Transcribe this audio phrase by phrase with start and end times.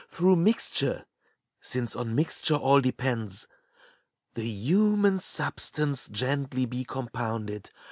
[0.07, 1.05] Through mixture—
[1.61, 3.47] since on mixture all depends—
[4.33, 7.69] The human substance gently be compounded.